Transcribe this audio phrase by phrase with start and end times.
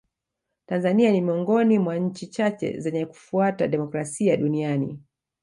[0.67, 4.99] tanzania ni miongoni mwa nchi chache zenye kufuata demokrasia duniani